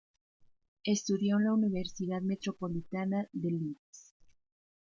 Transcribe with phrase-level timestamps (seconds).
[0.83, 4.15] Estudió en la Universidad Metropolitana de Leeds.